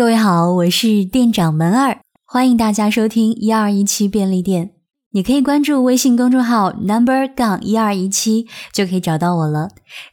[0.00, 4.70] 各位好，我是店长门儿，欢迎大家收听一二一七便利店。
[5.10, 9.68] 你可以关注微信公众号 number 杠一二一七，就可以找到我了。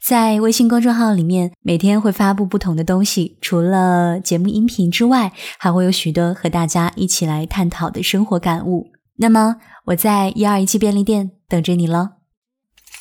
[0.05, 8.87] 在微信公众号里面，每天会发布不同的东西，除了节目音频之外，还会有许多和大家一起来探讨的生活感悟。
[9.19, 12.15] 那么我在一二一七便利店等着你了。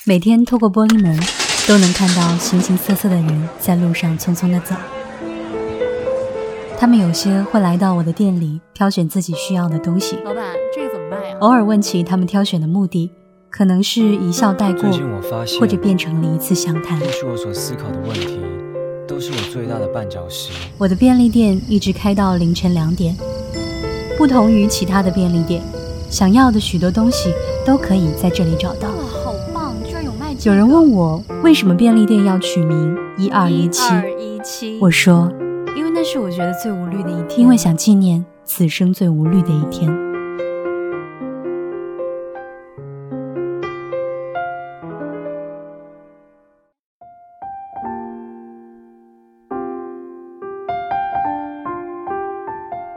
[0.05, 1.21] 每天透过玻璃门，
[1.67, 4.77] 都能看到形形色色的人在路上匆匆的走。
[6.79, 10.17] 他们有些会来到我的店里挑选自己需要的东西。
[10.25, 10.45] 老板，
[10.75, 11.37] 这个怎么卖呀？
[11.41, 13.11] 偶尔问起他们挑选的目的，
[13.49, 14.91] 可能是一笑带过，
[15.59, 17.01] 或者变成了一次详谈。
[17.01, 18.39] 都是我所思考的问题，
[19.09, 20.53] 都是我最大的绊脚石。
[20.77, 23.17] 我的便利店一直开到凌晨两点，
[24.19, 25.63] 不同于其他的便利店，
[26.11, 27.33] 想要的许多东西
[27.65, 28.91] 都可以在这里找到。
[28.91, 29.75] 哇，好棒！
[29.83, 30.37] 居然有卖。
[30.43, 33.83] 有人问我为什么便利店要取名一二一七？
[34.19, 34.79] 一七。
[34.79, 35.33] 我说。
[36.09, 39.93] 是我觉得最无虑的一天，因为想纪念此生最无虑的一天。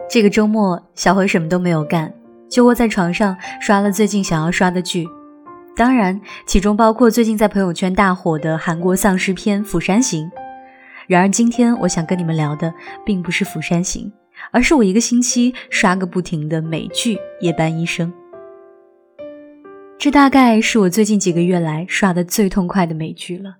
[0.07, 2.13] 这个周末，小何什么都没有干，
[2.47, 5.07] 就窝在床上刷了最近想要刷的剧，
[5.75, 10.27] 当然，其中包括最近在朋友圈大火的韩国丧尸片《釜山行》。
[11.09, 12.71] 然而，今天我想跟你们聊的
[13.03, 14.05] 并不是《釜山行》，
[14.51, 18.13] 而是我一个星期刷个不停的美剧《夜班医生》。
[19.97, 23.55] 这大概是我最近几个月来刷的最痛快的美剧了。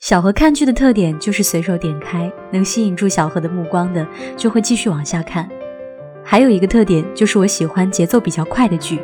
[0.00, 5.46] 小何看剧的特点就是随手点开，能吸引住小何的目光的就会继续往下看。
[6.24, 8.96] 还有一个特点就是我喜欢节奏比较快的剧，《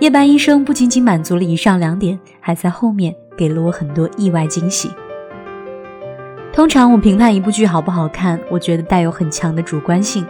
[0.00, 4.90] 夜班医生》不仅仅满足了以上两点，还在后面给了我很多意外惊喜。
[6.52, 10.24] 通常我评判一部剧好不好看，我觉得带有很强的主观性。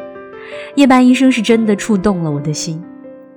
[0.76, 2.80] 夜班医生是真的触动了我的心，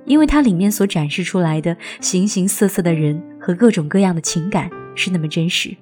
[0.04, 5.76] 因为它里面所展示出来的形形色色的人和各种各样的情感是那么真实。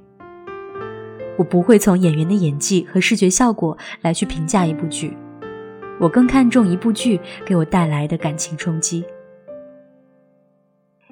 [1.37, 5.15] 我不会从演员的演技和视觉效果来去评价一部剧，
[6.01, 9.05] 我更看重一部剧给我带来的感情冲击。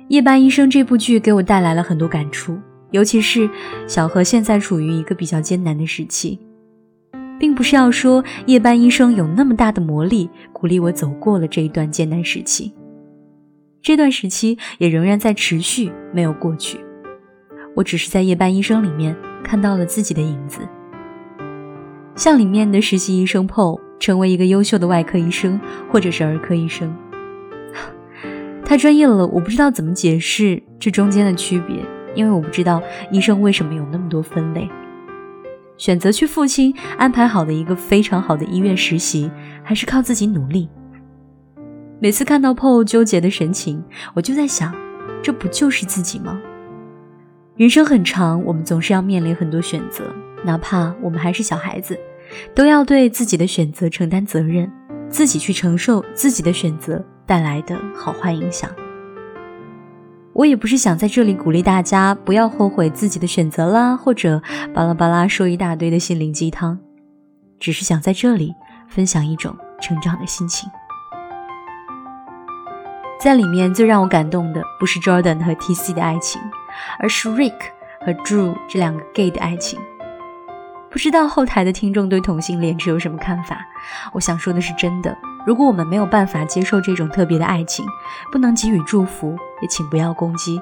[0.09, 2.59] 夜班医生这部剧给我带来了很多感触。
[2.93, 3.51] 尤其是
[3.89, 6.39] 小何现在处于一个比较艰难的时期，
[7.39, 12.73] 并不是要说夜班医生有那么大的魔力鼓励我走过了这一段艰难时期，
[13.83, 16.79] 这段时期也仍然在持续，没有过去。
[17.75, 20.61] 我只是在夜班医生里面看到了自己的影子，
[22.15, 25.59] 像里面的实习医生 PO，成为一个优秀的外科医生
[25.91, 26.95] 或者是儿科医生，
[28.63, 31.77] 太专业了，我不知道怎么解释这中间的区别。
[32.15, 34.69] 因为我不知道医生为什么有那么多分类，
[35.77, 39.31] 选择去父亲安排好的一个非常好的医院实习，
[39.63, 40.69] 还是靠自己努力。
[41.99, 43.83] 每次看到 PO 纠结的神情，
[44.15, 44.75] 我就在想，
[45.23, 46.41] 这不就是自己吗？
[47.57, 50.05] 人生很长，我们总是要面临很多选择，
[50.45, 51.99] 哪怕我们还是小孩子，
[52.55, 54.69] 都要对自己的选择承担责任，
[55.09, 58.69] 自己去承受自己的选择带来的好坏影响。
[60.35, 64.41] 我也不是想在这里鼓励大家不要后悔自己的选择啦，或者
[64.73, 66.79] 巴拉巴拉说一大堆的心灵鸡汤，
[67.61, 68.55] 只是想在这里
[68.89, 70.71] 分享一种成长的心情。
[73.21, 76.41] 在里面最让我感动的不是 Jordan 和 TC 的爱情，
[76.99, 77.53] 而是 Rick
[78.01, 79.79] 和 Drew 这两个 gay 的爱情。
[80.91, 83.65] 不知道后台的听众对同性恋持有什么看法？
[84.13, 85.17] 我想说的是真的。
[85.45, 87.85] 如果我们没有办法接受这种特别的爱情，
[88.31, 90.61] 不能给予祝福，也请不要攻击。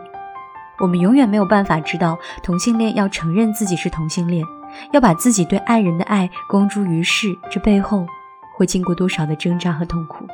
[0.78, 4.44] 我们永远没有办法知道同性恋要承认自己是同性恋，
[4.92, 8.06] 要把自己对爱人的爱公诸于世，这背后
[8.56, 10.26] 会经过多少的挣扎和痛苦。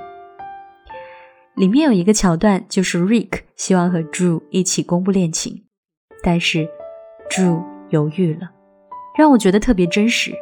[1.55, 5.65] 里面有一个桥段，就是 Rick 希望和 Drew 一起公布恋情，
[6.23, 6.69] 但是
[7.29, 8.51] Drew 犹豫了。
[9.17, 10.33] 让我觉得特别真实。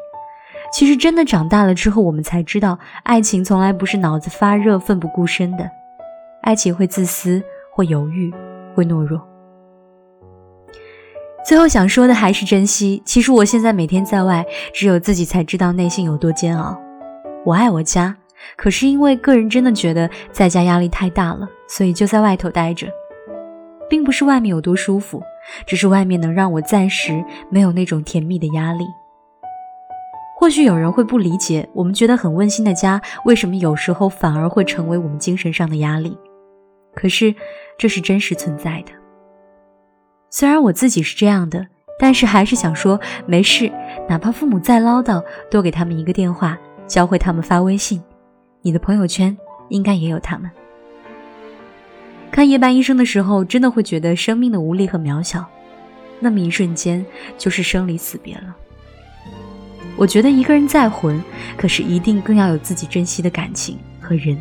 [0.74, 5.70] 其实真的长大了之后，我们才知道，爱情从来不是脑子发热、奋不顾身的。
[6.42, 7.40] 爱情会自私，
[7.72, 8.34] 会犹豫，
[8.74, 9.24] 会懦弱。
[11.46, 13.00] 最后想说的还是珍惜。
[13.06, 16.76] 其实我现在每天在外，只有自己才知道内心有多煎熬。
[17.44, 18.16] 我爱我家，
[18.56, 22.88] 可是因为个人真的觉得在家压力太大了，所以就在外头待着，
[23.88, 25.22] 并不是外面有多舒服。
[25.66, 28.84] 只是外面能让我暂时没有那种甜蜜的压力。
[30.44, 36.18] 或许有人会不理解，我们觉得很温馨的家，为什么有时候反而会成为我们精神上的压力？
[36.94, 37.34] 可是
[37.78, 38.92] 这是真实存在的。
[40.28, 41.66] 虽然我自己是这样的，
[41.98, 43.72] 但是还是想说没事，
[44.06, 48.02] 哪怕父母再唠叨，多给他们一个电话，教会他们发微信。
[48.60, 49.34] 你的朋友圈
[49.70, 50.50] 应该也有他们。
[52.30, 55.42] 看夜半医生的时候，真的会觉得生命的无力和渺小，
[56.20, 57.02] 那么一瞬间
[57.38, 58.54] 就是生离死别了。
[59.96, 61.22] 我觉得一个人再混，
[61.56, 64.36] 可是一定更要有自己珍惜的感情和人。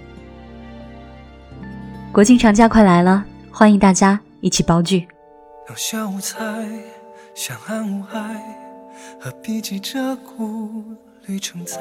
[2.11, 5.07] 国庆长假快来了，欢迎大家一起煲剧。
[5.67, 6.38] 两小无猜，
[7.35, 8.19] 相安无害，
[9.19, 10.83] 何必急着顾
[11.25, 11.77] 虑成灾？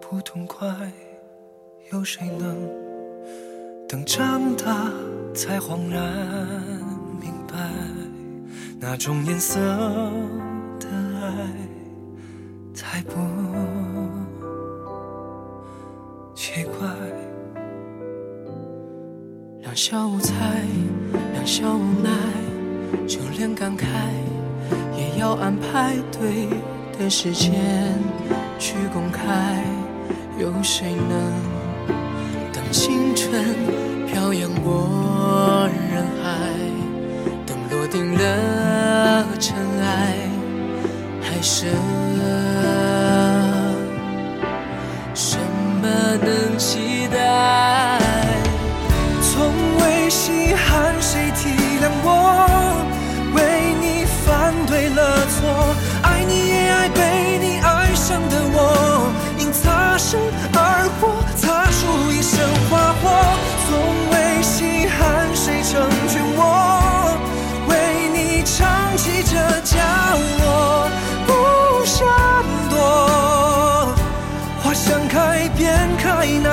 [0.00, 0.68] 不痛快，
[1.92, 2.56] 有谁能
[3.88, 4.90] 等长大
[5.34, 6.02] 才恍然
[7.20, 7.56] 明白，
[8.80, 9.58] 那种颜色
[10.78, 10.88] 的
[11.22, 11.30] 爱
[12.96, 13.20] 才不
[16.34, 16.88] 奇怪。
[19.60, 20.34] 两小无猜，
[21.34, 22.10] 两小无奈。
[23.06, 23.84] 就连感慨
[24.96, 26.48] 也要安排对
[26.98, 27.52] 的时间
[28.58, 29.62] 去公开，
[30.38, 31.32] 有谁能
[32.52, 33.44] 等青春
[34.06, 34.88] 漂洋过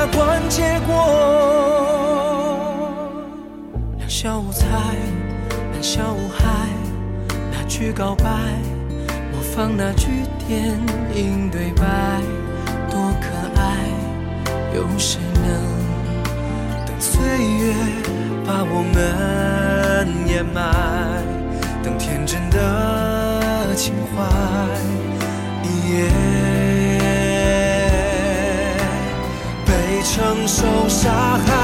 [0.03, 0.93] 开，哪管结果，
[3.97, 4.67] 两小无猜，
[5.71, 6.43] 两小无害。
[7.65, 8.25] 去告白，
[9.31, 10.07] 模仿那句
[10.47, 10.77] 电
[11.15, 12.21] 影对白，
[12.91, 13.25] 多可
[13.59, 13.77] 爱。
[14.75, 15.43] 有谁能
[16.85, 17.73] 等岁月
[18.45, 21.23] 把我们掩埋？
[21.81, 24.23] 等天真的情怀
[25.63, 26.92] 一夜
[30.03, 31.13] 承受伤
[31.45, 31.62] 害。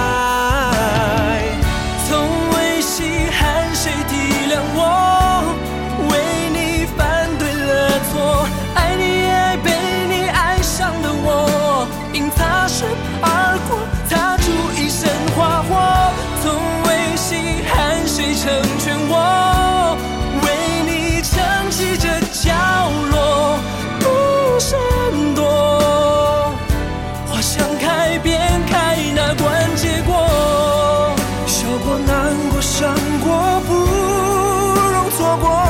[32.39, 35.68] 过、难过、伤过，不容错过。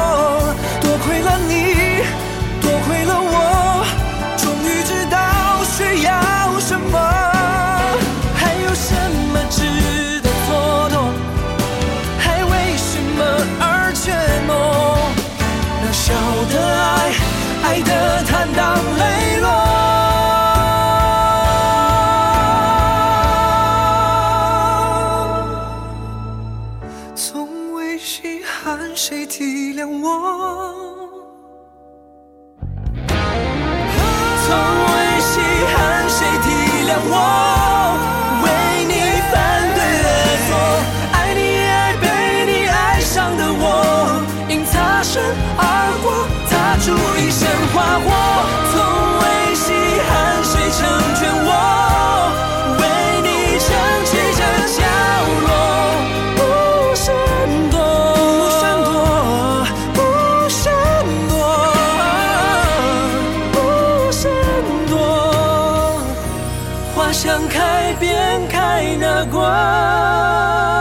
[67.11, 70.78] 想开便开那关。